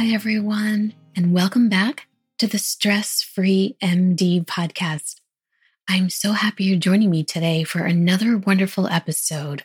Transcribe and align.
Hi, 0.00 0.14
everyone, 0.14 0.94
and 1.14 1.34
welcome 1.34 1.68
back 1.68 2.06
to 2.38 2.46
the 2.46 2.56
Stress 2.56 3.22
Free 3.22 3.76
MD 3.82 4.42
podcast. 4.46 5.16
I'm 5.90 6.08
so 6.08 6.32
happy 6.32 6.64
you're 6.64 6.78
joining 6.78 7.10
me 7.10 7.22
today 7.22 7.64
for 7.64 7.80
another 7.80 8.38
wonderful 8.38 8.86
episode. 8.86 9.62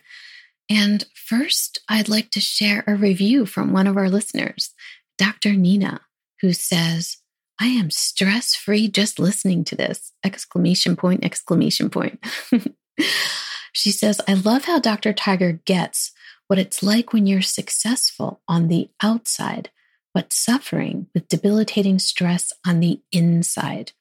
And 0.68 1.06
first, 1.14 1.78
I'd 1.88 2.10
like 2.10 2.30
to 2.32 2.40
share 2.40 2.84
a 2.86 2.94
review 2.96 3.46
from 3.46 3.72
one 3.72 3.86
of 3.86 3.96
our 3.96 4.10
listeners, 4.10 4.74
Dr. 5.16 5.54
Nina, 5.54 6.02
who 6.42 6.52
says, 6.52 7.16
I 7.58 7.68
am 7.68 7.90
stress 7.90 8.54
free 8.54 8.88
just 8.88 9.18
listening 9.18 9.64
to 9.64 9.74
this! 9.74 10.12
Exclamation 10.22 10.96
point, 10.96 11.24
exclamation 11.24 11.88
point. 11.88 12.22
she 13.72 13.90
says, 13.90 14.20
I 14.28 14.34
love 14.34 14.66
how 14.66 14.80
Dr. 14.80 15.14
Tiger 15.14 15.52
gets 15.64 16.12
what 16.46 16.58
it's 16.58 16.82
like 16.82 17.14
when 17.14 17.26
you're 17.26 17.40
successful 17.40 18.42
on 18.46 18.68
the 18.68 18.90
outside 19.02 19.70
but 20.16 20.32
suffering 20.32 21.08
with 21.12 21.28
debilitating 21.28 21.98
stress 21.98 22.50
on 22.66 22.80
the 22.80 23.02
inside. 23.12 23.92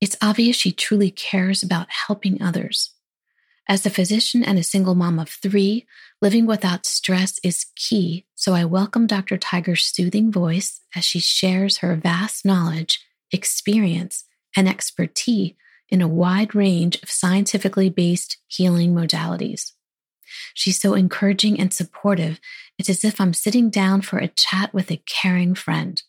It's 0.00 0.16
obvious 0.22 0.54
she 0.54 0.70
truly 0.70 1.10
cares 1.10 1.64
about 1.64 1.90
helping 2.06 2.40
others. 2.40 2.94
As 3.68 3.84
a 3.84 3.90
physician 3.90 4.44
and 4.44 4.56
a 4.56 4.62
single 4.62 4.94
mom 4.94 5.18
of 5.18 5.28
three, 5.28 5.84
living 6.22 6.46
without 6.46 6.86
stress 6.86 7.40
is 7.42 7.66
key, 7.74 8.24
so 8.36 8.54
I 8.54 8.66
welcome 8.66 9.08
Dr. 9.08 9.36
Tiger's 9.36 9.84
soothing 9.84 10.30
voice 10.30 10.80
as 10.94 11.04
she 11.04 11.18
shares 11.18 11.78
her 11.78 11.96
vast 11.96 12.44
knowledge, 12.44 13.04
experience, 13.32 14.26
and 14.56 14.68
expertise 14.68 15.54
in 15.88 16.00
a 16.00 16.06
wide 16.06 16.54
range 16.54 17.02
of 17.02 17.10
scientifically 17.10 17.90
based 17.90 18.38
healing 18.46 18.94
modalities. 18.94 19.72
She's 20.54 20.80
so 20.80 20.94
encouraging 20.94 21.60
and 21.60 21.72
supportive. 21.72 22.40
It's 22.78 22.90
as 22.90 23.04
if 23.04 23.20
I'm 23.20 23.34
sitting 23.34 23.70
down 23.70 24.02
for 24.02 24.18
a 24.18 24.28
chat 24.28 24.72
with 24.72 24.90
a 24.90 25.02
caring 25.06 25.54
friend. 25.54 26.02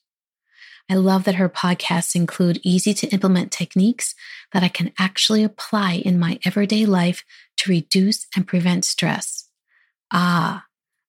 I 0.89 0.95
love 0.95 1.23
that 1.25 1.35
her 1.35 1.49
podcasts 1.49 2.15
include 2.15 2.59
easy 2.63 2.95
to 2.95 3.07
implement 3.09 3.51
techniques 3.51 4.15
that 4.53 4.63
I 4.63 4.69
can 4.69 4.91
actually 4.97 5.43
apply 5.43 5.93
in 5.93 6.17
my 6.17 6.39
everyday 6.43 6.85
life 6.85 7.23
to 7.57 7.69
reduce 7.69 8.25
and 8.35 8.47
prevent 8.47 8.85
stress. 8.85 9.47
Ah, 10.11 10.65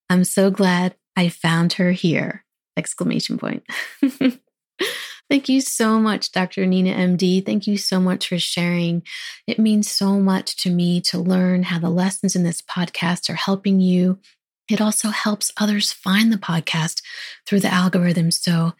I'm 0.09 0.23
so 0.23 0.51
glad 0.51 0.95
I 1.15 1.29
found 1.29 1.73
her 1.73 1.91
here! 1.91 2.45
Exclamation 2.77 3.37
point. 3.37 3.63
Thank 5.31 5.47
you 5.47 5.61
so 5.61 5.97
much, 5.97 6.33
Dr. 6.33 6.65
Nina 6.65 6.93
MD. 6.93 7.45
Thank 7.45 7.65
you 7.65 7.77
so 7.77 8.01
much 8.01 8.27
for 8.27 8.37
sharing. 8.37 9.01
It 9.47 9.59
means 9.59 9.89
so 9.89 10.19
much 10.19 10.57
to 10.57 10.69
me 10.69 10.99
to 11.03 11.19
learn 11.19 11.63
how 11.63 11.79
the 11.79 11.89
lessons 11.89 12.35
in 12.35 12.43
this 12.43 12.59
podcast 12.61 13.29
are 13.29 13.35
helping 13.35 13.79
you. 13.79 14.19
It 14.69 14.81
also 14.81 15.07
helps 15.07 15.49
others 15.55 15.93
find 15.93 16.33
the 16.33 16.37
podcast 16.37 17.01
through 17.47 17.61
the 17.61 17.73
algorithm. 17.73 18.29
So 18.31 18.73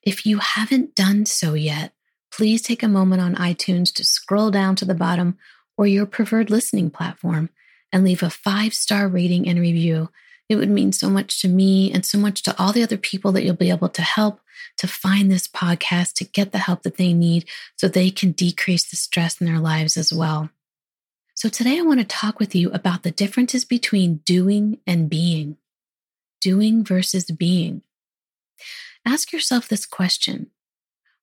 if 0.00 0.24
you 0.24 0.38
haven't 0.38 0.94
done 0.94 1.26
so 1.26 1.54
yet, 1.54 1.92
please 2.30 2.62
take 2.62 2.84
a 2.84 2.88
moment 2.88 3.20
on 3.20 3.34
iTunes 3.34 3.92
to 3.94 4.04
scroll 4.04 4.52
down 4.52 4.76
to 4.76 4.84
the 4.84 4.94
bottom 4.94 5.36
or 5.76 5.88
your 5.88 6.06
preferred 6.06 6.50
listening 6.50 6.88
platform 6.88 7.50
and 7.92 8.04
leave 8.04 8.22
a 8.22 8.30
five 8.30 8.74
star 8.74 9.08
rating 9.08 9.48
and 9.48 9.58
review. 9.58 10.10
It 10.48 10.54
would 10.54 10.70
mean 10.70 10.92
so 10.92 11.10
much 11.10 11.40
to 11.40 11.48
me 11.48 11.90
and 11.90 12.06
so 12.06 12.16
much 12.16 12.44
to 12.44 12.54
all 12.60 12.72
the 12.72 12.84
other 12.84 12.96
people 12.96 13.32
that 13.32 13.42
you'll 13.42 13.56
be 13.56 13.70
able 13.70 13.88
to 13.88 14.02
help 14.02 14.38
to 14.78 14.88
find 14.88 15.30
this 15.30 15.48
podcast 15.48 16.14
to 16.14 16.24
get 16.24 16.52
the 16.52 16.58
help 16.58 16.82
that 16.82 16.96
they 16.96 17.12
need 17.12 17.46
so 17.76 17.88
they 17.88 18.10
can 18.10 18.32
decrease 18.32 18.88
the 18.88 18.96
stress 18.96 19.40
in 19.40 19.46
their 19.46 19.58
lives 19.58 19.96
as 19.96 20.12
well. 20.12 20.50
So, 21.34 21.48
today 21.48 21.78
I 21.78 21.82
want 21.82 22.00
to 22.00 22.06
talk 22.06 22.40
with 22.40 22.54
you 22.54 22.70
about 22.70 23.02
the 23.02 23.10
differences 23.10 23.64
between 23.64 24.22
doing 24.24 24.78
and 24.86 25.10
being. 25.10 25.58
Doing 26.40 26.84
versus 26.84 27.26
being. 27.26 27.82
Ask 29.04 29.32
yourself 29.32 29.68
this 29.68 29.86
question 29.86 30.50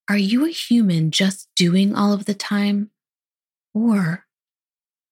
Are 0.08 0.18
you 0.18 0.46
a 0.46 0.50
human 0.50 1.12
just 1.12 1.50
doing 1.56 1.96
all 1.96 2.14
of 2.14 2.26
the 2.26 2.34
time? 2.34 2.92
Or 3.74 4.26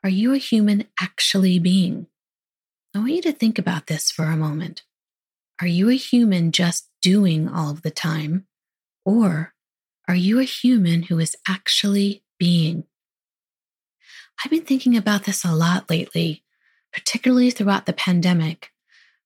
are 0.04 0.10
you 0.10 0.34
a 0.34 0.38
human 0.38 0.86
actually 1.00 1.60
being? 1.60 2.08
I 2.96 3.00
want 3.00 3.12
you 3.12 3.22
to 3.24 3.32
think 3.32 3.58
about 3.58 3.88
this 3.88 4.12
for 4.12 4.26
a 4.26 4.38
moment. 4.38 4.84
Are 5.62 5.68
you 5.68 5.92
a 5.92 5.96
human 5.96 6.52
just 6.52 6.90
doing 7.04 7.48
all 7.48 7.70
of 7.70 7.84
the 7.84 7.92
time? 7.92 8.48
Or 9.06 9.54
are 10.08 10.16
you 10.16 10.40
a 10.40 10.44
human 10.44 11.04
who 11.04 11.20
is 11.20 11.36
actually 11.48 12.24
being? 12.40 12.86
I've 14.44 14.50
been 14.50 14.66
thinking 14.66 14.98
about 14.98 15.26
this 15.26 15.46
a 15.46 15.54
lot 15.54 15.88
lately, 15.88 16.44
particularly 16.92 17.52
throughout 17.52 17.86
the 17.86 17.94
pandemic, 17.94 18.72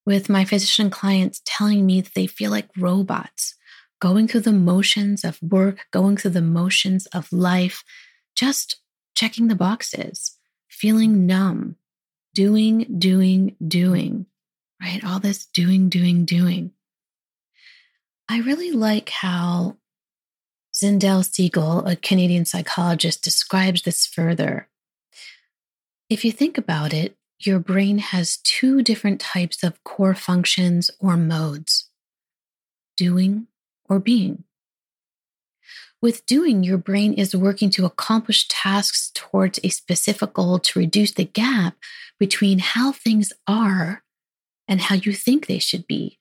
with 0.05 0.27
my 0.27 0.43
physician 0.43 0.89
clients 0.89 1.41
telling 1.45 1.85
me 1.85 2.01
that 2.01 2.13
they 2.15 2.27
feel 2.27 2.51
like 2.51 2.67
robots, 2.77 3.55
going 4.01 4.27
through 4.27 4.41
the 4.41 4.51
motions 4.51 5.23
of 5.23 5.41
work, 5.41 5.85
going 5.91 6.17
through 6.17 6.31
the 6.31 6.41
motions 6.41 7.05
of 7.07 7.31
life, 7.31 7.81
just 8.35 8.81
checking 9.15 9.47
the 9.47 9.55
boxes, 9.55 10.37
feeling 10.67 11.25
numb, 11.25 11.77
doing, 12.33 12.97
doing, 12.99 13.55
doing 13.65 14.25
right? 14.81 15.03
All 15.03 15.19
this 15.19 15.45
doing, 15.45 15.89
doing, 15.89 16.25
doing. 16.25 16.71
I 18.29 18.39
really 18.39 18.71
like 18.71 19.09
how 19.09 19.77
Zindel 20.73 21.23
Segal, 21.23 21.89
a 21.89 21.95
Canadian 21.95 22.45
psychologist, 22.45 23.23
describes 23.23 23.83
this 23.83 24.05
further. 24.05 24.67
If 26.09 26.25
you 26.25 26.31
think 26.31 26.57
about 26.57 26.93
it, 26.93 27.15
your 27.39 27.59
brain 27.59 27.99
has 27.99 28.37
two 28.37 28.81
different 28.81 29.19
types 29.21 29.63
of 29.63 29.83
core 29.83 30.15
functions 30.15 30.89
or 30.99 31.17
modes 31.17 31.89
doing 32.97 33.47
or 33.89 33.99
being. 33.99 34.43
With 36.01 36.25
doing, 36.25 36.63
your 36.63 36.77
brain 36.77 37.13
is 37.13 37.35
working 37.35 37.69
to 37.71 37.85
accomplish 37.85 38.47
tasks 38.47 39.11
towards 39.13 39.59
a 39.63 39.69
specific 39.69 40.33
goal 40.33 40.59
to 40.59 40.79
reduce 40.79 41.11
the 41.11 41.25
gap 41.25 41.75
between 42.19 42.59
how 42.59 42.91
things 42.91 43.33
are 43.47 44.03
and 44.67 44.81
how 44.81 44.95
you 44.95 45.13
think 45.13 45.47
they 45.47 45.59
should 45.59 45.87
be. 45.87 46.19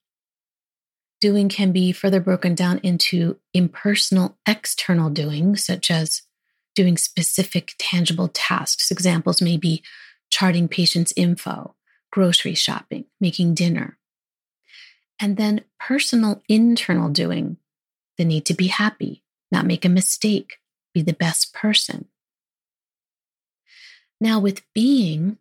Doing 1.20 1.49
can 1.49 1.73
be 1.73 1.93
further 1.93 2.20
broken 2.20 2.55
down 2.55 2.81
into 2.82 3.38
impersonal 3.55 4.37
external 4.46 5.11
doing, 5.11 5.56
such 5.56 5.91
as 5.91 6.23
doing 6.75 6.96
specific 6.96 7.75
tangible 7.79 8.29
tasks. 8.29 8.91
Examples 8.91 9.41
may 9.41 9.56
be 9.56 9.82
charting 10.29 10.69
patients' 10.69 11.14
info, 11.17 11.75
grocery 12.11 12.55
shopping, 12.55 13.06
making 13.20 13.55
dinner. 13.55 13.99
And 15.20 15.37
then 15.37 15.62
personal 15.79 16.43
internal 16.49 17.08
doing, 17.08 17.56
the 18.19 18.25
need 18.25 18.44
to 18.47 18.55
be 18.55 18.67
happy, 18.67 19.23
not 19.50 19.67
make 19.67 19.85
a 19.85 19.88
mistake, 19.88 20.58
be 20.93 21.02
the 21.02 21.12
best 21.12 21.55
person. 21.55 22.08
Now, 24.20 24.40
with 24.40 24.62
being 24.75 25.38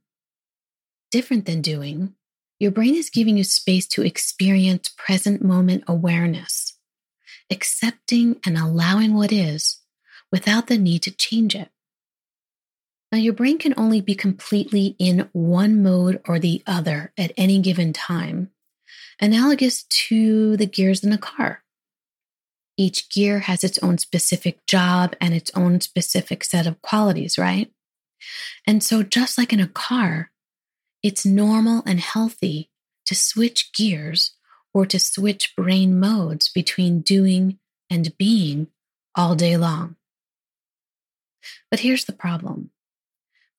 different 1.11 1.45
than 1.45 1.61
doing, 1.61 2.15
your 2.63 2.71
brain 2.71 2.95
is 2.95 3.10
giving 3.10 3.36
you 3.36 3.44
space 3.44 3.86
to 3.86 4.04
experience 4.04 4.88
present 4.98 5.44
moment 5.44 5.83
awareness, 5.86 6.77
accepting 7.51 8.39
and 8.45 8.57
allowing 8.57 9.13
what 9.13 9.33
is 9.33 9.81
without 10.31 10.68
the 10.68 10.77
need 10.77 11.04
to 11.04 11.12
change 11.12 11.56
it. 11.56 11.69
Now, 13.12 13.18
your 13.18 13.33
brain 13.33 13.57
can 13.57 13.74
only 13.75 14.00
be 14.00 14.15
completely 14.15 14.95
in 14.98 15.30
one 15.33 15.83
mode 15.83 16.21
or 16.25 16.39
the 16.39 16.63
other 16.65 17.12
at 17.18 17.33
any 17.36 17.60
given 17.60 17.92
time, 17.92 18.50
analogous 19.19 19.83
to 19.83 20.56
the 20.56 20.66
gears 20.66 21.04
in 21.04 21.12
a 21.12 21.18
car. 21.18 21.63
Each 22.77 23.09
gear 23.09 23.39
has 23.39 23.66
its 23.66 23.77
own 23.80 23.98
specific 23.98 24.66
job 24.66 25.18
and 25.19 25.33
its 25.33 25.51
own 25.54 25.81
specific 25.81 26.45
set 26.45 26.66
of 26.66 26.81
qualities, 26.81 27.38
right? 27.38 27.69
And 28.66 28.81
so, 28.81 29.04
just 29.04 29.38
like 29.38 29.51
in 29.51 29.59
a 29.59 29.68
car, 29.68 30.31
it's 31.03 31.25
normal 31.25 31.83
and 31.85 32.00
healthy 32.00 32.71
to 33.05 33.13
switch 33.13 33.71
gears 33.73 34.35
or 34.73 34.85
to 34.85 35.00
switch 35.00 35.55
brain 35.55 36.00
modes 36.00 36.50
between 36.50 37.01
doing 37.01 37.59
and 37.89 38.17
being 38.17 38.67
all 39.15 39.35
day 39.35 39.57
long. 39.57 39.97
But 41.69 41.81
here's 41.81 42.05
the 42.05 42.13
problem 42.13 42.71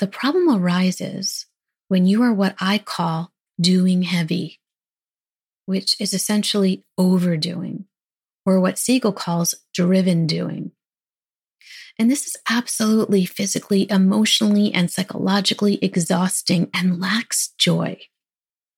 the 0.01 0.07
problem 0.07 0.49
arises 0.51 1.47
when 1.89 2.07
you 2.07 2.23
are 2.23 2.33
what 2.33 2.57
I 2.61 2.79
call 2.79 3.33
doing 3.61 4.03
heavy, 4.03 4.59
which 5.67 5.95
is 6.01 6.13
essentially 6.13 6.85
overdoing, 6.99 7.85
or 8.45 8.59
what 8.59 8.77
Segal 8.77 9.15
calls 9.15 9.55
driven 9.73 10.27
doing. 10.27 10.73
And 11.99 12.11
this 12.11 12.27
is 12.27 12.37
absolutely 12.51 13.25
physically, 13.25 13.89
emotionally, 13.91 14.73
and 14.75 14.91
psychologically 14.91 15.79
exhausting 15.81 16.69
and 16.75 17.01
lacks 17.01 17.55
joy. 17.57 17.99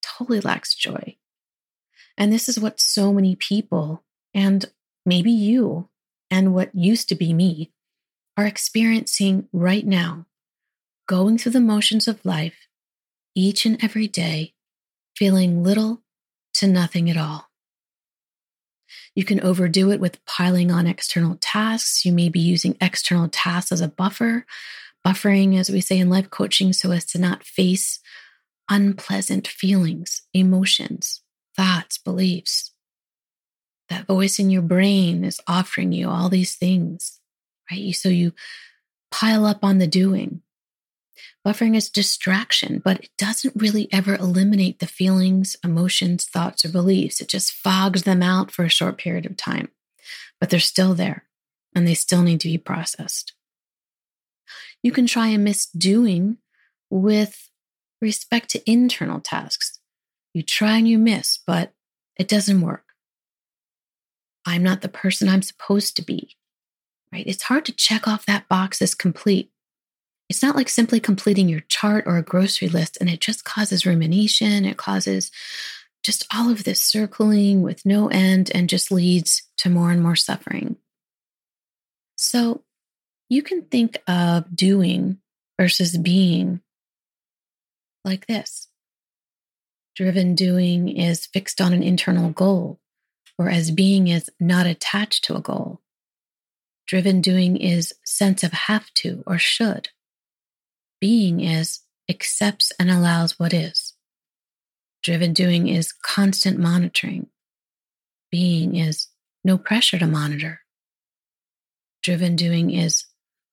Totally 0.03 0.41
lacks 0.41 0.75
joy. 0.75 1.17
And 2.19 2.33
this 2.33 2.49
is 2.49 2.59
what 2.59 2.81
so 2.81 3.13
many 3.13 3.35
people, 3.35 4.05
and 4.35 4.67
maybe 5.05 5.31
you, 5.31 5.89
and 6.31 6.55
what 6.55 6.75
used 6.75 7.09
to 7.09 7.15
be 7.15 7.33
me, 7.33 7.73
are 8.37 8.47
experiencing 8.47 9.49
right 9.53 9.87
now, 9.87 10.27
going 11.07 11.39
through 11.39 11.53
the 11.53 11.61
motions 11.61 12.07
of 12.07 12.25
life 12.25 12.69
each 13.35 13.67
and 13.67 13.83
every 13.83 14.09
day, 14.09 14.55
feeling 15.15 15.63
little 15.63 16.03
to 16.55 16.67
nothing 16.67 17.11
at 17.11 17.17
all. 17.17 17.46
You 19.17 19.25
can 19.25 19.41
overdo 19.41 19.91
it 19.91 19.99
with 19.99 20.25
piling 20.27 20.71
on 20.71 20.87
external 20.87 21.39
tasks. 21.41 22.05
You 22.05 22.13
may 22.13 22.29
be 22.29 22.39
using 22.39 22.77
external 22.81 23.29
tasks 23.29 23.73
as 23.73 23.81
a 23.81 23.89
buffer, 23.89 24.45
buffering, 25.05 25.59
as 25.59 25.71
we 25.71 25.81
say 25.81 25.99
in 25.99 26.11
life 26.11 26.31
coaching, 26.31 26.75
so 26.75 26.93
as 26.93 27.07
to 27.07 27.19
not 27.19 27.43
face 27.43 27.99
unpleasant 28.69 29.49
feelings, 29.49 30.23
emotions, 30.35 31.23
thoughts, 31.57 31.97
beliefs. 31.97 32.73
That 33.89 34.07
voice 34.07 34.39
in 34.39 34.51
your 34.51 34.63
brain 34.63 35.25
is 35.25 35.41
offering 35.49 35.93
you 35.93 36.11
all 36.11 36.29
these 36.29 36.55
things, 36.55 37.19
right? 37.71 37.95
So 37.95 38.11
you 38.11 38.33
pile 39.11 39.47
up 39.47 39.65
on 39.65 39.79
the 39.79 39.87
doing. 39.87 40.43
Buffering 41.47 41.77
is 41.77 41.89
distraction, 41.89 42.83
but 42.85 43.05
it 43.05 43.11
doesn't 43.17 43.55
really 43.55 43.89
ever 43.93 44.17
eliminate 44.17 44.81
the 44.81 44.87
feelings, 44.89 45.55
emotions, 45.63 46.25
thoughts, 46.25 46.65
or 46.65 46.71
beliefs. 46.71 47.21
It 47.21 47.29
just 47.29 47.53
fogs 47.53 48.03
them 48.03 48.21
out 48.21 48.51
for 48.51 48.65
a 48.65 48.69
short 48.69 48.99
period 48.99 49.27
of 49.27 49.37
time, 49.37 49.69
but 50.41 50.51
they're 50.51 50.59
still 50.59 50.95
there 50.95 51.23
and 51.73 51.87
they 51.87 51.95
still 51.95 52.23
need 52.23 52.41
to 52.41 52.49
be 52.49 52.59
processed. 52.59 53.33
You 54.83 54.91
can 54.91 55.07
try 55.07 55.29
and 55.29 55.45
miss 55.45 55.67
doing 55.67 56.39
with 56.91 57.49
respect 58.01 58.51
to 58.51 58.71
internal 58.71 59.21
tasks. 59.21 59.79
You 60.35 60.43
try 60.43 60.79
and 60.79 60.89
you 60.89 60.99
miss, 60.99 61.39
but 61.47 61.73
it 62.17 62.27
doesn't 62.27 62.61
work. 62.61 62.87
I'm 64.45 64.65
not 64.65 64.81
the 64.81 64.89
person 64.89 65.29
I'm 65.29 65.43
supposed 65.43 65.95
to 65.97 66.03
be, 66.03 66.37
right? 67.13 67.25
It's 67.25 67.45
hard 67.45 67.65
to 67.67 67.73
check 67.73 68.09
off 68.09 68.27
that 68.27 68.49
box 68.49 68.83
as 68.83 68.97
complete 68.97 69.53
it's 70.29 70.43
not 70.43 70.57
like 70.57 70.69
simply 70.69 71.01
completing 71.01 71.49
your 71.49 71.61
chart 71.69 72.05
or 72.07 72.17
a 72.17 72.23
grocery 72.23 72.69
list 72.69 72.99
and 73.01 73.09
it 73.09 73.21
just 73.21 73.45
causes 73.45 73.87
rumination. 73.87 74.65
It 74.65 74.77
causes 74.77 75.31
just 76.03 76.27
all 76.35 76.51
of 76.51 76.65
this 76.65 76.83
circling 76.83 77.63
with 77.63 77.87
no 77.87 78.09
end 78.09 78.51
and 78.55 78.69
just 78.69 78.91
leads 78.91 79.43
to 79.59 79.71
more 79.71 79.91
and 79.91 80.03
more 80.03 80.17
suffering. 80.17 80.77
So 82.17 82.63
you 83.29 83.43
can 83.43 83.63
think 83.63 83.99
of 84.07 84.55
doing 84.55 85.19
versus 85.59 85.97
being 85.97 86.61
like 88.05 88.27
this. 88.27 88.69
Driven 89.95 90.35
doing 90.35 90.89
is 90.89 91.27
fixed 91.27 91.61
on 91.61 91.73
an 91.73 91.83
internal 91.83 92.31
goal, 92.31 92.79
whereas 93.37 93.71
being 93.71 94.09
is 94.09 94.31
not 94.39 94.67
attached 94.67 95.25
to 95.25 95.37
a 95.37 95.41
goal. 95.41 95.81
Driven 96.87 97.21
doing 97.21 97.57
is 97.57 97.95
sense 98.05 98.45
of 98.45 98.53
have 98.53 98.93
to 98.95 99.25
or 99.27 99.39
should. 99.39 99.89
Being 101.01 101.41
is 101.41 101.81
accepts 102.09 102.73
and 102.79 102.91
allows 102.91 103.39
what 103.39 103.53
is. 103.53 103.95
Driven 105.03 105.33
doing 105.33 105.69
is 105.69 105.93
constant 105.93 106.59
monitoring. 106.59 107.29
Being 108.31 108.77
is 108.77 109.09
no 109.45 109.59
pressure 109.59 109.99
to 109.99 110.07
monitor. 110.07 110.61
Driven 112.03 112.37
doing 112.37 112.71
is 112.71 113.05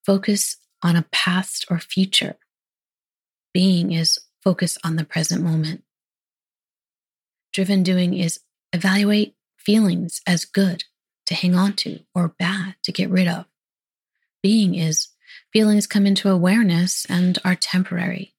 focus 0.05 0.57
on 0.81 0.95
a 0.95 1.05
past 1.11 1.65
or 1.69 1.79
future. 1.79 2.35
Being 3.53 3.91
is 3.91 4.19
focus 4.43 4.77
on 4.83 4.95
the 4.95 5.05
present 5.05 5.43
moment. 5.43 5.83
Driven 7.53 7.83
doing 7.83 8.13
is 8.13 8.39
evaluate 8.73 9.35
feelings 9.57 10.21
as 10.27 10.45
good 10.45 10.85
to 11.27 11.35
hang 11.35 11.55
on 11.55 11.73
to 11.73 11.99
or 12.13 12.35
bad 12.39 12.75
to 12.83 12.91
get 12.91 13.09
rid 13.09 13.27
of. 13.27 13.45
Being 14.41 14.75
is 14.75 15.09
Feelings 15.51 15.87
come 15.87 16.05
into 16.05 16.29
awareness 16.29 17.05
and 17.05 17.37
are 17.45 17.55
temporary. 17.55 18.33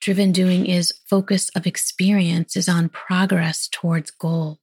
Driven 0.00 0.32
doing 0.32 0.66
is 0.66 0.92
focus 1.08 1.48
of 1.50 1.66
experience 1.66 2.56
is 2.56 2.68
on 2.68 2.88
progress 2.88 3.68
towards 3.68 4.10
goal. 4.10 4.60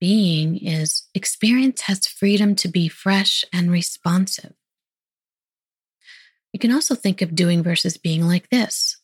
Being 0.00 0.56
is 0.56 1.04
experience 1.14 1.82
has 1.82 2.06
freedom 2.06 2.54
to 2.56 2.68
be 2.68 2.88
fresh 2.88 3.44
and 3.52 3.70
responsive. 3.70 4.54
You 6.52 6.58
can 6.58 6.72
also 6.72 6.94
think 6.94 7.22
of 7.22 7.34
doing 7.34 7.62
versus 7.62 7.96
being 7.96 8.26
like 8.26 8.50
this 8.50 8.98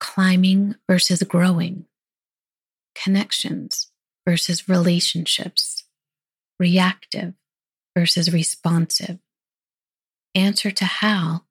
climbing 0.00 0.74
versus 0.88 1.22
growing, 1.22 1.86
connections 2.94 3.90
versus 4.26 4.68
relationships, 4.68 5.84
reactive 6.58 7.32
versus 7.96 8.32
responsive, 8.32 9.18
answer 10.34 10.70
to 10.70 10.84
how 10.84 11.44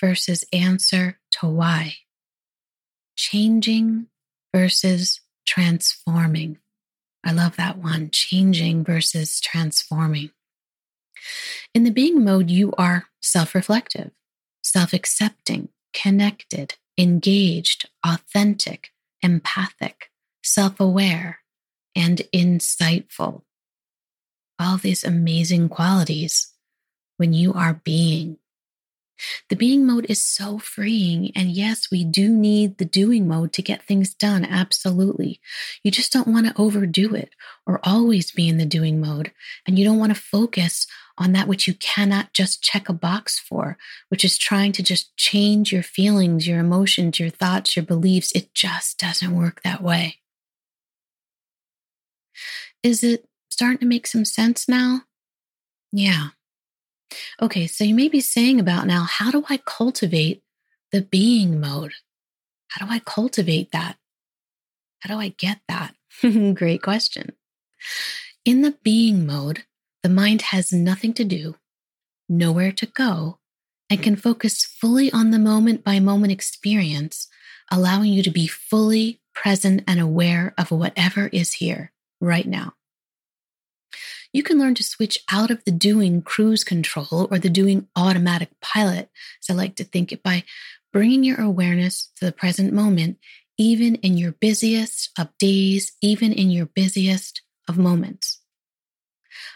versus 0.00 0.44
answer 0.52 1.18
to 1.30 1.46
why, 1.46 1.94
changing 3.16 4.06
versus 4.54 5.20
transforming. 5.46 6.58
I 7.24 7.32
love 7.32 7.56
that 7.56 7.78
one 7.78 8.10
changing 8.10 8.84
versus 8.84 9.40
transforming. 9.40 10.30
In 11.74 11.84
the 11.84 11.90
being 11.90 12.24
mode, 12.24 12.50
you 12.50 12.72
are 12.78 13.06
self 13.20 13.54
reflective, 13.54 14.10
self 14.62 14.92
accepting, 14.92 15.68
connected, 15.92 16.76
engaged, 16.96 17.88
authentic, 18.06 18.90
empathic, 19.22 20.10
self 20.42 20.80
aware, 20.80 21.40
and 21.94 22.22
insightful. 22.34 23.42
All 24.58 24.78
these 24.78 25.04
amazing 25.04 25.68
qualities 25.68 26.49
when 27.20 27.34
you 27.34 27.52
are 27.52 27.74
being. 27.84 28.38
The 29.50 29.56
being 29.56 29.86
mode 29.86 30.06
is 30.08 30.24
so 30.24 30.58
freeing. 30.58 31.30
And 31.36 31.50
yes, 31.50 31.90
we 31.90 32.02
do 32.02 32.30
need 32.30 32.78
the 32.78 32.86
doing 32.86 33.28
mode 33.28 33.52
to 33.52 33.62
get 33.62 33.82
things 33.82 34.14
done. 34.14 34.42
Absolutely. 34.46 35.38
You 35.84 35.90
just 35.90 36.10
don't 36.10 36.28
want 36.28 36.46
to 36.46 36.58
overdo 36.58 37.14
it 37.14 37.34
or 37.66 37.78
always 37.82 38.32
be 38.32 38.48
in 38.48 38.56
the 38.56 38.64
doing 38.64 39.02
mode. 39.02 39.32
And 39.66 39.78
you 39.78 39.84
don't 39.84 39.98
want 39.98 40.14
to 40.14 40.20
focus 40.20 40.86
on 41.18 41.32
that 41.32 41.46
which 41.46 41.68
you 41.68 41.74
cannot 41.74 42.32
just 42.32 42.62
check 42.62 42.88
a 42.88 42.94
box 42.94 43.38
for, 43.38 43.76
which 44.08 44.24
is 44.24 44.38
trying 44.38 44.72
to 44.72 44.82
just 44.82 45.14
change 45.18 45.70
your 45.70 45.82
feelings, 45.82 46.48
your 46.48 46.58
emotions, 46.58 47.20
your 47.20 47.28
thoughts, 47.28 47.76
your 47.76 47.84
beliefs. 47.84 48.32
It 48.32 48.54
just 48.54 48.98
doesn't 48.98 49.36
work 49.36 49.60
that 49.62 49.82
way. 49.82 50.16
Is 52.82 53.04
it 53.04 53.26
starting 53.50 53.80
to 53.80 53.84
make 53.84 54.06
some 54.06 54.24
sense 54.24 54.66
now? 54.66 55.02
Yeah. 55.92 56.28
Okay, 57.40 57.66
so 57.66 57.84
you 57.84 57.94
may 57.94 58.08
be 58.08 58.20
saying 58.20 58.60
about 58.60 58.86
now, 58.86 59.04
how 59.04 59.30
do 59.30 59.44
I 59.48 59.58
cultivate 59.58 60.42
the 60.92 61.02
being 61.02 61.60
mode? 61.60 61.92
How 62.68 62.86
do 62.86 62.92
I 62.92 63.00
cultivate 63.00 63.72
that? 63.72 63.96
How 65.00 65.14
do 65.14 65.20
I 65.20 65.28
get 65.28 65.60
that? 65.68 65.94
Great 66.54 66.82
question. 66.82 67.32
In 68.44 68.62
the 68.62 68.76
being 68.82 69.26
mode, 69.26 69.64
the 70.02 70.08
mind 70.08 70.42
has 70.42 70.72
nothing 70.72 71.12
to 71.14 71.24
do, 71.24 71.56
nowhere 72.28 72.72
to 72.72 72.86
go, 72.86 73.38
and 73.88 74.02
can 74.02 74.16
focus 74.16 74.64
fully 74.64 75.12
on 75.12 75.30
the 75.30 75.38
moment 75.38 75.84
by 75.84 76.00
moment 76.00 76.32
experience, 76.32 77.28
allowing 77.70 78.12
you 78.12 78.22
to 78.22 78.30
be 78.30 78.46
fully 78.46 79.20
present 79.34 79.82
and 79.86 80.00
aware 80.00 80.54
of 80.56 80.70
whatever 80.70 81.28
is 81.28 81.54
here 81.54 81.92
right 82.20 82.46
now 82.46 82.74
you 84.32 84.42
can 84.42 84.58
learn 84.58 84.74
to 84.76 84.84
switch 84.84 85.18
out 85.30 85.50
of 85.50 85.64
the 85.64 85.72
doing 85.72 86.22
cruise 86.22 86.64
control 86.64 87.28
or 87.30 87.38
the 87.38 87.50
doing 87.50 87.88
automatic 87.96 88.50
pilot, 88.60 89.10
as 89.42 89.50
I 89.50 89.54
like 89.54 89.74
to 89.76 89.84
think 89.84 90.12
it, 90.12 90.22
by 90.22 90.44
bringing 90.92 91.24
your 91.24 91.40
awareness 91.40 92.10
to 92.16 92.24
the 92.24 92.32
present 92.32 92.72
moment, 92.72 93.18
even 93.58 93.96
in 93.96 94.16
your 94.16 94.32
busiest 94.32 95.10
of 95.18 95.36
days, 95.38 95.92
even 96.00 96.32
in 96.32 96.50
your 96.50 96.66
busiest 96.66 97.42
of 97.68 97.78
moments. 97.78 98.40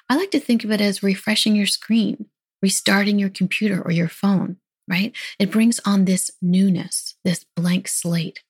I 0.09 0.17
like 0.17 0.31
to 0.33 0.41
think 0.41 0.65
of 0.65 0.71
it 0.71 0.81
as 0.81 1.03
refreshing 1.03 1.57
your 1.57 1.67
screen, 1.67 2.27
restarting 2.63 3.19
your 3.19 3.31
computer 3.31 3.81
or 3.81 3.91
your 3.91 4.09
phone, 4.09 4.59
right? 4.89 5.17
It 5.39 5.51
brings 5.51 5.81
on 5.85 6.05
this 6.05 6.31
newness, 6.43 7.17
this 7.25 7.45
blank 7.57 7.89
slate. 7.89 8.43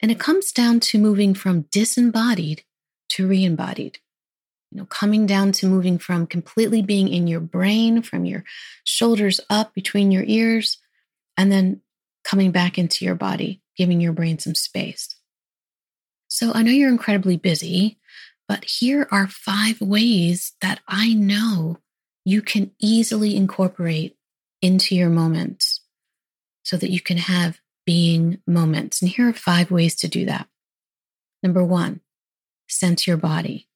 And 0.00 0.10
it 0.10 0.20
comes 0.20 0.52
down 0.52 0.80
to 0.80 0.98
moving 0.98 1.34
from 1.34 1.66
disembodied 1.72 2.62
to 3.10 3.26
re 3.26 3.44
embodied 3.44 3.98
you 4.70 4.78
know, 4.78 4.86
coming 4.86 5.26
down 5.26 5.52
to 5.52 5.66
moving 5.66 5.98
from 5.98 6.26
completely 6.26 6.82
being 6.82 7.08
in 7.08 7.26
your 7.26 7.40
brain, 7.40 8.02
from 8.02 8.24
your 8.24 8.44
shoulders 8.84 9.40
up 9.48 9.74
between 9.74 10.10
your 10.10 10.24
ears, 10.26 10.78
and 11.36 11.50
then 11.50 11.80
coming 12.24 12.50
back 12.50 12.78
into 12.78 13.04
your 13.04 13.14
body, 13.14 13.62
giving 13.76 14.00
your 14.00 14.12
brain 14.12 14.38
some 14.38 14.54
space. 14.54 15.16
So 16.28 16.52
I 16.54 16.62
know 16.62 16.70
you're 16.70 16.90
incredibly 16.90 17.38
busy, 17.38 17.98
but 18.46 18.64
here 18.64 19.08
are 19.10 19.26
five 19.26 19.80
ways 19.80 20.52
that 20.60 20.80
I 20.86 21.14
know 21.14 21.78
you 22.24 22.42
can 22.42 22.72
easily 22.78 23.36
incorporate 23.36 24.16
into 24.60 24.94
your 24.94 25.08
moments 25.08 25.80
so 26.62 26.76
that 26.76 26.90
you 26.90 27.00
can 27.00 27.16
have 27.16 27.60
being 27.86 28.42
moments. 28.46 29.00
And 29.00 29.10
here 29.10 29.28
are 29.28 29.32
five 29.32 29.70
ways 29.70 29.94
to 29.96 30.08
do 30.08 30.26
that. 30.26 30.46
Number 31.42 31.64
one, 31.64 32.02
sense 32.68 33.06
your 33.06 33.16
body 33.16 33.67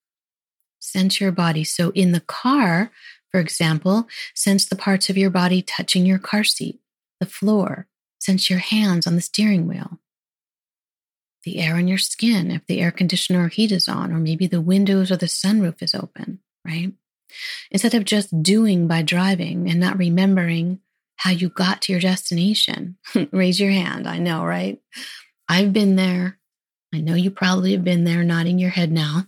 sense 0.82 1.20
your 1.20 1.32
body. 1.32 1.64
So 1.64 1.90
in 1.90 2.12
the 2.12 2.20
car, 2.20 2.90
for 3.30 3.40
example, 3.40 4.08
sense 4.34 4.66
the 4.66 4.76
parts 4.76 5.08
of 5.08 5.16
your 5.16 5.30
body 5.30 5.62
touching 5.62 6.04
your 6.04 6.18
car 6.18 6.44
seat, 6.44 6.80
the 7.20 7.26
floor, 7.26 7.86
sense 8.18 8.50
your 8.50 8.58
hands 8.58 9.06
on 9.06 9.14
the 9.14 9.22
steering 9.22 9.66
wheel, 9.66 10.00
the 11.44 11.58
air 11.58 11.76
on 11.76 11.88
your 11.88 11.98
skin, 11.98 12.50
if 12.50 12.66
the 12.66 12.80
air 12.80 12.90
conditioner 12.90 13.44
or 13.44 13.48
heat 13.48 13.72
is 13.72 13.88
on, 13.88 14.12
or 14.12 14.18
maybe 14.18 14.46
the 14.46 14.60
windows 14.60 15.10
or 15.10 15.16
the 15.16 15.26
sunroof 15.26 15.82
is 15.82 15.94
open, 15.94 16.40
right? 16.64 16.92
Instead 17.70 17.94
of 17.94 18.04
just 18.04 18.42
doing 18.42 18.86
by 18.86 19.02
driving 19.02 19.70
and 19.70 19.80
not 19.80 19.98
remembering 19.98 20.80
how 21.16 21.30
you 21.30 21.48
got 21.48 21.80
to 21.82 21.92
your 21.92 22.00
destination, 22.00 22.98
raise 23.32 23.58
your 23.58 23.70
hand. 23.70 24.06
I 24.06 24.18
know, 24.18 24.44
right? 24.44 24.80
I've 25.48 25.72
been 25.72 25.96
there. 25.96 26.38
I 26.92 27.00
know 27.00 27.14
you 27.14 27.30
probably 27.30 27.72
have 27.72 27.84
been 27.84 28.04
there, 28.04 28.22
nodding 28.24 28.58
your 28.58 28.70
head 28.70 28.92
now. 28.92 29.26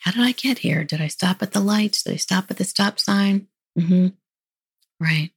How 0.00 0.12
did 0.12 0.22
I 0.22 0.32
get 0.32 0.58
here? 0.58 0.84
Did 0.84 1.00
I 1.00 1.08
stop 1.08 1.42
at 1.42 1.52
the 1.52 1.60
lights? 1.60 2.02
Did 2.02 2.14
I 2.14 2.16
stop 2.16 2.50
at 2.50 2.56
the 2.56 2.64
stop 2.64 2.98
sign? 2.98 3.48
Mm-hmm. 3.78 4.08
Right. 5.00 5.30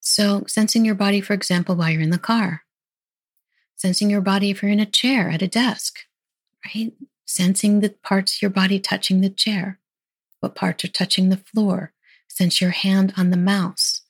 So, 0.00 0.44
sensing 0.46 0.84
your 0.84 0.94
body, 0.94 1.20
for 1.20 1.32
example, 1.32 1.76
while 1.76 1.90
you're 1.90 2.02
in 2.02 2.10
the 2.10 2.18
car, 2.18 2.62
sensing 3.76 4.10
your 4.10 4.20
body 4.20 4.50
if 4.50 4.62
you're 4.62 4.70
in 4.70 4.80
a 4.80 4.86
chair 4.86 5.30
at 5.30 5.42
a 5.42 5.48
desk, 5.48 6.00
right? 6.66 6.92
Sensing 7.24 7.80
the 7.80 7.90
parts 8.02 8.36
of 8.36 8.42
your 8.42 8.50
body 8.50 8.78
touching 8.80 9.20
the 9.20 9.30
chair, 9.30 9.78
what 10.40 10.54
parts 10.54 10.84
are 10.84 10.88
touching 10.88 11.28
the 11.28 11.36
floor. 11.36 11.92
Sense 12.28 12.60
your 12.60 12.70
hand 12.70 13.12
on 13.16 13.30
the 13.30 13.36
mouse, 13.36 14.02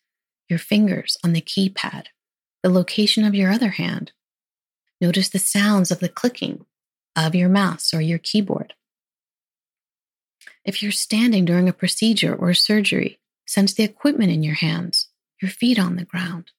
your 0.48 0.58
fingers 0.58 1.16
on 1.24 1.32
the 1.32 1.40
keypad, 1.40 2.06
the 2.62 2.70
location 2.70 3.24
of 3.24 3.34
your 3.34 3.50
other 3.50 3.70
hand. 3.70 4.12
Notice 5.00 5.28
the 5.28 5.40
sounds 5.40 5.90
of 5.90 5.98
the 5.98 6.08
clicking 6.08 6.64
of 7.16 7.34
your 7.34 7.48
mouse 7.48 7.92
or 7.92 8.00
your 8.00 8.18
keyboard. 8.18 8.74
If 10.64 10.82
you're 10.82 10.92
standing 10.92 11.44
during 11.44 11.68
a 11.68 11.72
procedure 11.72 12.34
or 12.34 12.54
surgery, 12.54 13.18
sense 13.46 13.74
the 13.74 13.82
equipment 13.82 14.30
in 14.30 14.42
your 14.42 14.54
hands, 14.54 15.08
your 15.40 15.50
feet 15.50 15.78
on 15.78 15.96
the 15.96 16.04
ground. 16.04 16.52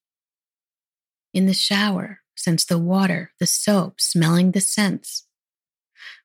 In 1.34 1.46
the 1.46 1.54
shower, 1.54 2.20
sense 2.36 2.66
the 2.66 2.78
water, 2.78 3.32
the 3.40 3.48
soap, 3.48 4.02
smelling 4.02 4.52
the 4.52 4.62
scents. 4.62 5.26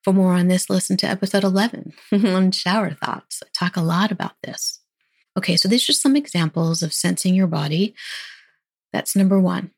For 0.02 0.12
more 0.12 0.34
on 0.34 0.48
this, 0.48 0.68
listen 0.68 0.96
to 0.98 1.06
episode 1.06 1.44
11 1.44 1.92
on 2.12 2.50
shower 2.50 2.90
thoughts. 2.90 3.42
I 3.44 3.48
talk 3.52 3.76
a 3.76 3.82
lot 3.82 4.10
about 4.10 4.34
this. 4.42 4.80
Okay, 5.36 5.56
so 5.56 5.68
these 5.68 5.88
are 5.88 5.92
some 5.92 6.16
examples 6.16 6.82
of 6.82 6.92
sensing 6.92 7.34
your 7.34 7.46
body. 7.46 7.94
That's 8.92 9.14
number 9.14 9.38
one. 9.38 9.70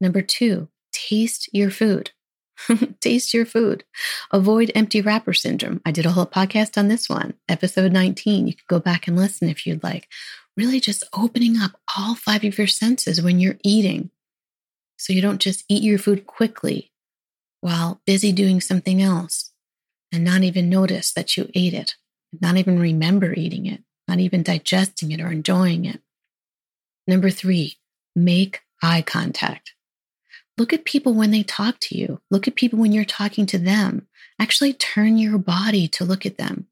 Number 0.00 0.22
two, 0.22 0.68
taste 0.92 1.48
your 1.52 1.70
food. 1.70 2.12
Taste 3.00 3.34
your 3.34 3.46
food. 3.46 3.84
Avoid 4.32 4.70
empty 4.74 5.00
wrapper 5.00 5.32
syndrome. 5.32 5.80
I 5.84 5.90
did 5.90 6.06
a 6.06 6.12
whole 6.12 6.26
podcast 6.26 6.78
on 6.78 6.88
this 6.88 7.08
one, 7.08 7.34
episode 7.48 7.92
19. 7.92 8.46
You 8.46 8.54
could 8.54 8.66
go 8.68 8.80
back 8.80 9.06
and 9.06 9.16
listen 9.16 9.48
if 9.48 9.66
you'd 9.66 9.82
like. 9.82 10.08
Really 10.56 10.80
just 10.80 11.04
opening 11.12 11.58
up 11.58 11.72
all 11.96 12.14
five 12.14 12.44
of 12.44 12.58
your 12.58 12.66
senses 12.66 13.20
when 13.20 13.40
you're 13.40 13.58
eating. 13.64 14.10
So 14.96 15.12
you 15.12 15.20
don't 15.20 15.40
just 15.40 15.64
eat 15.68 15.82
your 15.82 15.98
food 15.98 16.26
quickly 16.26 16.92
while 17.60 18.00
busy 18.06 18.32
doing 18.32 18.60
something 18.60 19.02
else 19.02 19.52
and 20.12 20.24
not 20.24 20.42
even 20.42 20.68
notice 20.68 21.12
that 21.12 21.36
you 21.36 21.50
ate 21.54 21.74
it, 21.74 21.96
not 22.40 22.56
even 22.56 22.78
remember 22.78 23.32
eating 23.32 23.66
it, 23.66 23.82
not 24.06 24.20
even 24.20 24.42
digesting 24.42 25.10
it 25.10 25.20
or 25.20 25.32
enjoying 25.32 25.84
it. 25.84 26.00
Number 27.06 27.30
three, 27.30 27.78
make 28.14 28.62
eye 28.82 29.02
contact. 29.02 29.74
Look 30.56 30.72
at 30.72 30.84
people 30.84 31.14
when 31.14 31.32
they 31.32 31.42
talk 31.42 31.80
to 31.80 31.98
you. 31.98 32.20
Look 32.30 32.46
at 32.46 32.54
people 32.54 32.78
when 32.78 32.92
you're 32.92 33.04
talking 33.04 33.46
to 33.46 33.58
them. 33.58 34.06
Actually, 34.38 34.72
turn 34.72 35.18
your 35.18 35.38
body 35.38 35.88
to 35.88 36.04
look 36.04 36.24
at 36.24 36.38
them. 36.38 36.68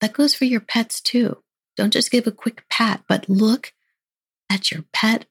That 0.00 0.12
goes 0.12 0.34
for 0.34 0.46
your 0.46 0.60
pets 0.60 1.00
too. 1.00 1.38
Don't 1.76 1.92
just 1.92 2.10
give 2.10 2.26
a 2.26 2.32
quick 2.32 2.64
pat, 2.68 3.02
but 3.08 3.28
look 3.28 3.72
at 4.50 4.70
your 4.70 4.84
pet 4.92 5.26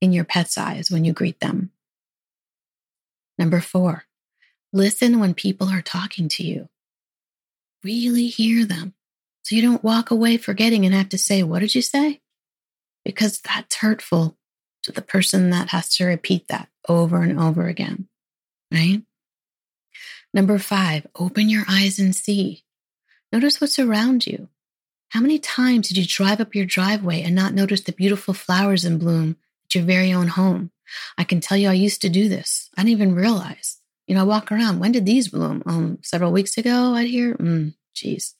in 0.00 0.12
your 0.12 0.24
pet's 0.24 0.58
eyes 0.58 0.90
when 0.90 1.04
you 1.04 1.12
greet 1.12 1.40
them. 1.40 1.70
Number 3.38 3.60
four, 3.60 4.04
listen 4.72 5.20
when 5.20 5.34
people 5.34 5.68
are 5.68 5.82
talking 5.82 6.28
to 6.30 6.42
you. 6.42 6.68
Really 7.84 8.26
hear 8.26 8.64
them 8.64 8.94
so 9.42 9.54
you 9.54 9.62
don't 9.62 9.84
walk 9.84 10.10
away 10.10 10.36
forgetting 10.36 10.84
and 10.84 10.94
have 10.94 11.08
to 11.10 11.18
say, 11.18 11.42
What 11.42 11.60
did 11.60 11.74
you 11.74 11.82
say? 11.82 12.20
Because 13.04 13.40
that's 13.40 13.76
hurtful 13.76 14.36
to 14.82 14.92
the 14.92 15.02
person 15.02 15.50
that 15.50 15.68
has 15.68 15.94
to 15.96 16.04
repeat 16.04 16.48
that 16.48 16.69
over 16.88 17.22
and 17.22 17.38
over 17.38 17.66
again, 17.66 18.08
right? 18.72 19.02
Number 20.32 20.58
five, 20.58 21.06
open 21.16 21.48
your 21.48 21.64
eyes 21.68 21.98
and 21.98 22.14
see. 22.14 22.64
Notice 23.32 23.60
what's 23.60 23.78
around 23.78 24.26
you. 24.26 24.48
How 25.10 25.20
many 25.20 25.38
times 25.38 25.88
did 25.88 25.96
you 25.96 26.06
drive 26.06 26.40
up 26.40 26.54
your 26.54 26.64
driveway 26.64 27.22
and 27.22 27.34
not 27.34 27.52
notice 27.52 27.80
the 27.80 27.92
beautiful 27.92 28.32
flowers 28.32 28.84
in 28.84 28.98
bloom 28.98 29.36
at 29.64 29.74
your 29.74 29.84
very 29.84 30.12
own 30.12 30.28
home? 30.28 30.70
I 31.18 31.24
can 31.24 31.40
tell 31.40 31.56
you 31.56 31.68
I 31.68 31.74
used 31.74 32.02
to 32.02 32.08
do 32.08 32.28
this. 32.28 32.70
I 32.76 32.82
didn't 32.82 32.92
even 32.92 33.14
realize. 33.14 33.78
You 34.06 34.14
know, 34.14 34.22
I 34.22 34.24
walk 34.24 34.50
around. 34.50 34.78
When 34.78 34.92
did 34.92 35.06
these 35.06 35.28
bloom? 35.28 35.62
Um, 35.66 35.98
several 36.02 36.32
weeks 36.32 36.56
ago 36.56 36.94
out 36.94 37.04
here? 37.04 37.34
Mm, 37.34 37.74
geez. 37.94 38.34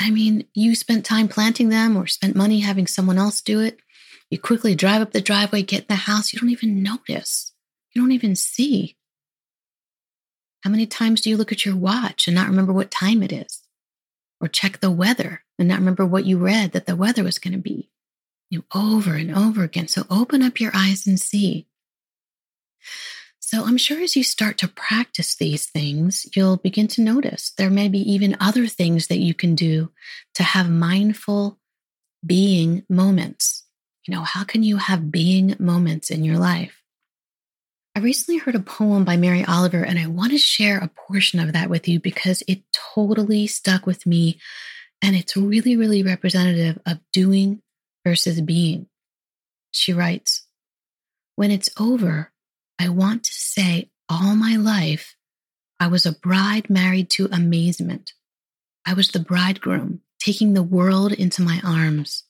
I 0.00 0.10
mean, 0.10 0.44
you 0.54 0.74
spent 0.74 1.04
time 1.04 1.28
planting 1.28 1.68
them 1.68 1.96
or 1.96 2.06
spent 2.06 2.36
money 2.36 2.60
having 2.60 2.86
someone 2.86 3.18
else 3.18 3.40
do 3.40 3.60
it. 3.60 3.80
You 4.30 4.38
quickly 4.38 4.74
drive 4.74 5.00
up 5.00 5.12
the 5.12 5.20
driveway, 5.20 5.62
get 5.62 5.82
in 5.82 5.86
the 5.88 5.94
house. 5.94 6.32
You 6.32 6.38
don't 6.38 6.50
even 6.50 6.82
notice. 6.82 7.52
You 7.92 8.02
don't 8.02 8.12
even 8.12 8.36
see. 8.36 8.96
How 10.62 10.70
many 10.70 10.86
times 10.86 11.20
do 11.20 11.30
you 11.30 11.36
look 11.36 11.52
at 11.52 11.64
your 11.64 11.76
watch 11.76 12.26
and 12.26 12.34
not 12.34 12.48
remember 12.48 12.72
what 12.72 12.90
time 12.90 13.22
it 13.22 13.32
is? 13.32 13.62
Or 14.40 14.48
check 14.48 14.80
the 14.80 14.90
weather 14.90 15.42
and 15.58 15.68
not 15.68 15.78
remember 15.78 16.04
what 16.04 16.26
you 16.26 16.38
read 16.38 16.72
that 16.72 16.86
the 16.86 16.96
weather 16.96 17.24
was 17.24 17.38
going 17.38 17.54
to 17.54 17.58
be? 17.58 17.90
You 18.50 18.58
know, 18.58 18.64
over 18.74 19.14
and 19.14 19.34
over 19.34 19.62
again. 19.62 19.88
So 19.88 20.04
open 20.10 20.42
up 20.42 20.60
your 20.60 20.72
eyes 20.74 21.06
and 21.06 21.18
see. 21.18 21.66
So 23.40 23.64
I'm 23.64 23.78
sure 23.78 24.00
as 24.02 24.14
you 24.14 24.22
start 24.22 24.58
to 24.58 24.68
practice 24.68 25.34
these 25.34 25.64
things, 25.66 26.26
you'll 26.36 26.58
begin 26.58 26.86
to 26.88 27.00
notice 27.00 27.50
there 27.56 27.70
may 27.70 27.88
be 27.88 27.98
even 28.00 28.36
other 28.40 28.66
things 28.66 29.06
that 29.06 29.20
you 29.20 29.32
can 29.32 29.54
do 29.54 29.90
to 30.34 30.42
have 30.42 30.68
mindful 30.68 31.58
being 32.24 32.84
moments. 32.90 33.64
You 34.06 34.14
know, 34.14 34.22
how 34.22 34.44
can 34.44 34.62
you 34.62 34.78
have 34.78 35.10
being 35.10 35.56
moments 35.58 36.10
in 36.10 36.24
your 36.24 36.38
life? 36.38 36.82
I 37.94 38.00
recently 38.00 38.38
heard 38.38 38.54
a 38.54 38.60
poem 38.60 39.04
by 39.04 39.16
Mary 39.16 39.44
Oliver, 39.44 39.82
and 39.82 39.98
I 39.98 40.06
want 40.06 40.30
to 40.30 40.38
share 40.38 40.78
a 40.78 40.88
portion 40.88 41.40
of 41.40 41.52
that 41.52 41.68
with 41.68 41.88
you 41.88 41.98
because 41.98 42.42
it 42.46 42.62
totally 42.72 43.46
stuck 43.48 43.86
with 43.86 44.06
me. 44.06 44.38
And 45.02 45.16
it's 45.16 45.36
really, 45.36 45.76
really 45.76 46.02
representative 46.02 46.78
of 46.86 47.00
doing 47.12 47.60
versus 48.04 48.40
being. 48.40 48.86
She 49.72 49.92
writes, 49.92 50.46
When 51.34 51.50
it's 51.50 51.70
over, 51.78 52.32
I 52.78 52.88
want 52.88 53.24
to 53.24 53.32
say 53.32 53.90
all 54.08 54.36
my 54.36 54.56
life, 54.56 55.16
I 55.80 55.88
was 55.88 56.06
a 56.06 56.12
bride 56.12 56.70
married 56.70 57.10
to 57.10 57.28
amazement. 57.32 58.12
I 58.86 58.94
was 58.94 59.08
the 59.08 59.18
bridegroom, 59.18 60.02
taking 60.20 60.54
the 60.54 60.62
world 60.62 61.12
into 61.12 61.42
my 61.42 61.60
arms. 61.64 62.24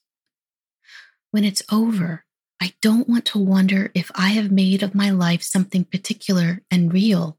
When 1.31 1.43
it's 1.43 1.63
over, 1.71 2.25
I 2.61 2.73
don't 2.81 3.07
want 3.07 3.25
to 3.25 3.39
wonder 3.39 3.91
if 3.93 4.11
I 4.15 4.29
have 4.29 4.51
made 4.51 4.83
of 4.83 4.95
my 4.95 5.09
life 5.11 5.43
something 5.43 5.85
particular 5.85 6.61
and 6.69 6.91
real. 6.91 7.37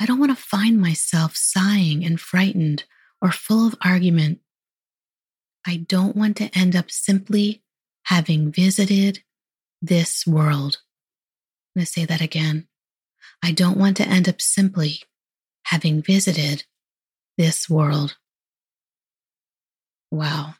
I 0.00 0.06
don't 0.06 0.18
want 0.18 0.36
to 0.36 0.42
find 0.42 0.80
myself 0.80 1.36
sighing 1.36 2.04
and 2.04 2.20
frightened 2.20 2.84
or 3.22 3.30
full 3.30 3.66
of 3.66 3.76
argument. 3.82 4.40
I 5.66 5.76
don't 5.76 6.16
want 6.16 6.36
to 6.38 6.50
end 6.56 6.74
up 6.74 6.90
simply 6.90 7.62
having 8.04 8.50
visited 8.50 9.22
this 9.80 10.26
world. 10.26 10.78
I'm 11.74 11.80
going 11.80 11.86
to 11.86 11.92
say 11.92 12.04
that 12.04 12.20
again. 12.20 12.66
I 13.42 13.52
don't 13.52 13.78
want 13.78 13.96
to 13.98 14.08
end 14.08 14.28
up 14.28 14.40
simply 14.40 15.00
having 15.64 16.02
visited 16.02 16.64
this 17.36 17.68
world. 17.68 18.16
Wow. 20.10 20.54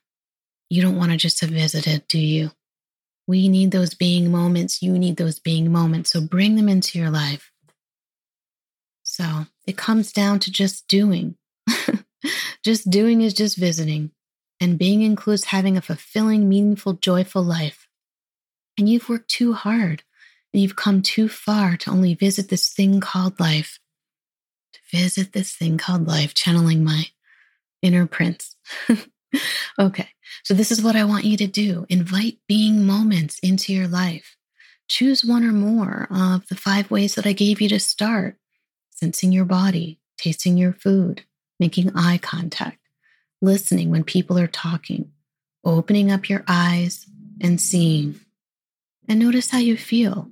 You 0.71 0.83
don't 0.83 0.97
want 0.97 1.13
to 1.13 1.17
just 1.17 1.41
have 1.41 1.51
visited, 1.51 2.07
do 2.09 2.19
you? 2.19 2.51
We 3.27 3.49
need 3.49 3.71
those 3.71 3.95
being 3.95 4.31
moments. 4.31 4.83
You 4.83 4.99
need 4.99 5.17
those 5.17 5.39
being 5.39 5.73
moments. 5.73 6.11
So 6.11 6.21
bring 6.21 6.57
them 6.57 6.69
into 6.69 6.99
your 6.99 7.11
life. 7.11 7.51
So 9.03 9.47
it 9.67 9.77
comes 9.77 10.13
down 10.13 10.41
to 10.41 10.51
just 10.51 10.89
doing. 10.89 11.37
just 12.65 12.91
doing 12.91 13.23
is 13.23 13.35
just 13.35 13.57
visiting. 13.57 14.11
And 14.61 14.79
being 14.79 15.03
includes 15.03 15.45
having 15.45 15.77
a 15.77 15.83
fulfilling, 15.83 16.49
meaningful, 16.49 16.95
joyful 16.95 17.43
life. 17.43 17.89
And 18.79 18.89
you've 18.89 19.09
worked 19.09 19.29
too 19.29 19.53
hard 19.53 20.03
and 20.53 20.63
you've 20.63 20.77
come 20.77 21.03
too 21.03 21.29
far 21.29 21.77
to 21.79 21.91
only 21.91 22.15
visit 22.15 22.49
this 22.49 22.73
thing 22.73 23.01
called 23.01 23.39
life. 23.41 23.79
To 24.75 24.81
visit 24.97 25.33
this 25.33 25.55
thing 25.55 25.79
called 25.79 26.07
life, 26.07 26.35
channeling 26.35 26.85
my 26.85 27.05
inner 27.83 28.07
prince. 28.07 28.57
okay, 29.79 30.09
so 30.43 30.55
this 30.55 30.71
is 30.71 30.83
what 30.83 30.97
I 30.97 31.05
want 31.05 31.25
you 31.25 31.37
to 31.39 31.47
do 31.47 31.87
invite 31.89 32.39
being 32.49 32.87
moments 32.87 33.39
into 33.41 33.73
your 33.73 33.89
life. 33.89 34.37
Choose 34.89 35.25
one 35.25 35.45
or 35.45 35.53
more 35.53 36.09
of 36.11 36.47
the 36.49 36.57
five 36.57 36.91
ways 36.91 37.15
that 37.15 37.27
I 37.27 37.33
gave 37.33 37.61
you 37.61 37.69
to 37.71 37.81
start 37.81 38.37
sensing 38.91 39.33
your 39.33 39.45
body, 39.45 39.99
tasting 40.19 40.57
your 40.57 40.73
food, 40.73 41.25
making 41.59 41.91
eye 41.97 42.19
contact, 42.19 42.79
listening 43.41 43.91
when 43.91 44.05
people 44.05 44.39
are 44.39 44.47
talking, 44.47 45.11
opening 45.65 46.13
up 46.13 46.29
your 46.29 46.45
eyes 46.47 47.07
and 47.41 47.61
seeing. 47.61 48.21
And 49.09 49.21
notice 49.21 49.51
how 49.51 49.59
you 49.59 49.77
feel. 49.77 50.31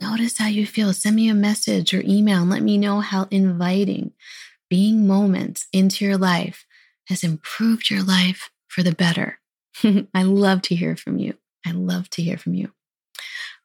Notice 0.00 0.38
how 0.38 0.46
you 0.46 0.66
feel. 0.66 0.92
Send 0.92 1.16
me 1.16 1.28
a 1.28 1.34
message 1.34 1.92
or 1.92 2.02
email 2.04 2.42
and 2.42 2.50
let 2.50 2.62
me 2.62 2.78
know 2.78 3.00
how 3.00 3.26
inviting 3.30 4.12
being 4.68 5.06
moments 5.06 5.66
into 5.72 6.04
your 6.04 6.16
life 6.16 6.64
has 7.10 7.22
improved 7.22 7.90
your 7.90 8.02
life 8.02 8.50
for 8.68 8.82
the 8.82 8.94
better. 8.94 9.38
I 10.14 10.22
love 10.22 10.62
to 10.62 10.74
hear 10.74 10.96
from 10.96 11.18
you. 11.18 11.34
I 11.66 11.72
love 11.72 12.08
to 12.10 12.22
hear 12.22 12.38
from 12.38 12.54
you. 12.54 12.72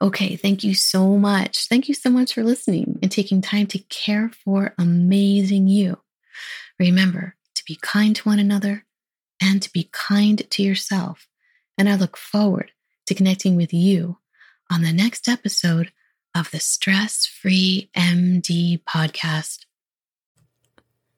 Okay, 0.02 0.36
thank 0.36 0.64
you 0.64 0.74
so 0.74 1.18
much. 1.18 1.68
Thank 1.70 1.88
you 1.88 1.94
so 1.94 2.10
much 2.10 2.34
for 2.34 2.44
listening 2.44 3.00
and 3.02 3.10
taking 3.10 3.42
time 3.42 3.68
to 3.68 3.80
care 3.80 4.30
for 4.44 4.74
amazing 4.78 5.68
you. 5.68 6.00
Remember 6.78 7.36
to 7.56 7.64
be 7.66 7.78
kind 7.82 8.16
to 8.18 8.24
one 8.24 8.40
another 8.40 8.86
and 9.42 9.62
to 9.62 9.72
be 9.72 9.90
kind 9.94 10.50
to 10.50 10.64
yourself. 10.64 11.28
And 11.78 11.88
I 11.88 11.96
look 11.96 12.18
forward 12.18 12.72
to 13.06 13.16
connecting 13.16 13.56
with 13.56 13.74
you 13.74 14.18
on 14.70 14.82
the 14.82 14.92
next 14.92 15.30
episode 15.30 15.92
of 16.34 16.52
the 16.52 16.60
Stress 16.60 17.26
Free 17.26 17.90
MD 17.96 18.84
podcast. 18.84 19.66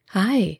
Hi, 0.10 0.60